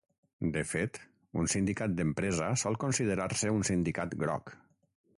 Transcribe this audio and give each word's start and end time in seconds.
De 0.53 0.63
fet, 0.69 0.97
un 1.41 1.51
sindicat 1.53 1.95
d'empresa 1.99 2.49
sol 2.65 2.81
considerar-se 2.87 3.55
un 3.61 3.71
sindicat 3.73 4.21
groc. 4.27 4.53